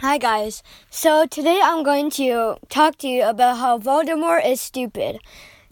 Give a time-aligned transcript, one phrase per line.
[0.00, 0.62] Hi guys.
[0.90, 5.18] So today I'm going to talk to you about how Voldemort is stupid.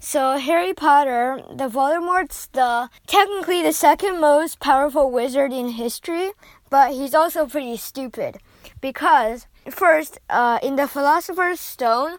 [0.00, 6.32] So Harry Potter, the Voldemort's the technically the second most powerful wizard in history,
[6.70, 8.38] but he's also pretty stupid
[8.80, 12.18] because first, uh, in the Philosopher's Stone,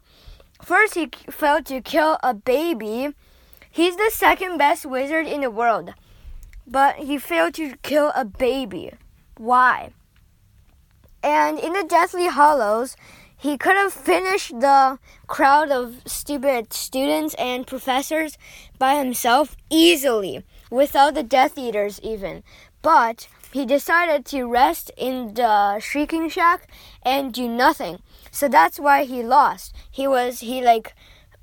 [0.63, 3.13] first he failed to kill a baby.
[3.69, 5.93] He's the second best wizard in the world,
[6.65, 8.93] but he failed to kill a baby.
[9.35, 9.91] Why?
[11.23, 12.95] And in the Deathly Hallows,
[13.37, 18.37] he could have finished the crowd of stupid students and professors
[18.79, 22.43] by himself easily, without the Death Eaters even.
[22.81, 26.67] But he decided to rest in the Shrieking Shack
[27.03, 27.99] and do nothing.
[28.31, 29.73] So that's why he lost.
[29.89, 30.95] He was, he like,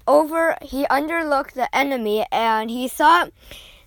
[0.06, 3.30] over, he underlooked the enemy and he thought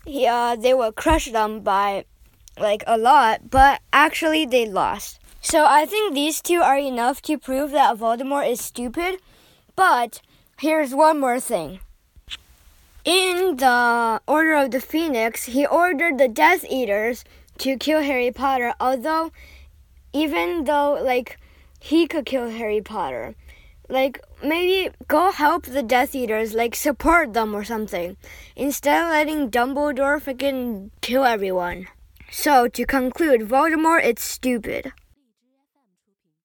[0.06, 2.06] he, uh, they would crush them by
[2.58, 5.20] like a lot, but actually they lost.
[5.42, 9.20] So I think these two are enough to prove that Voldemort is stupid.
[9.76, 10.22] But
[10.60, 11.80] here's one more thing.
[13.06, 17.24] In the Order of the Phoenix, he ordered the Death Eaters
[17.60, 19.32] to kill Harry Potter, although
[20.14, 21.38] even though like
[21.80, 23.36] he could kill Harry Potter.
[23.90, 28.18] Like maybe go help the Death Eaters, like support them or something.
[28.56, 31.88] Instead of letting Dumbledore freaking kill everyone.
[32.30, 34.92] So to conclude, Voldemort it's stupid.